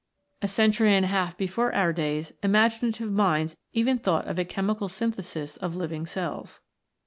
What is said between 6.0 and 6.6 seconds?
cells.